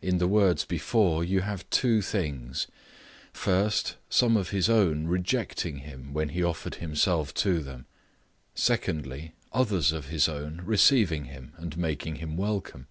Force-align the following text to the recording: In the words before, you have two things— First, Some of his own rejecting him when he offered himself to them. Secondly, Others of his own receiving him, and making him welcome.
In 0.00 0.16
the 0.16 0.26
words 0.26 0.64
before, 0.64 1.22
you 1.22 1.42
have 1.42 1.68
two 1.68 2.00
things— 2.00 2.68
First, 3.34 3.96
Some 4.08 4.34
of 4.34 4.48
his 4.48 4.70
own 4.70 5.06
rejecting 5.08 5.80
him 5.80 6.14
when 6.14 6.30
he 6.30 6.42
offered 6.42 6.76
himself 6.76 7.34
to 7.34 7.60
them. 7.60 7.84
Secondly, 8.54 9.34
Others 9.52 9.92
of 9.92 10.06
his 10.06 10.26
own 10.26 10.62
receiving 10.64 11.26
him, 11.26 11.52
and 11.58 11.76
making 11.76 12.14
him 12.16 12.38
welcome. 12.38 12.86